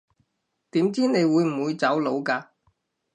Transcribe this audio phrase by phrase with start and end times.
[0.71, 2.47] 點知你會唔會走佬㗎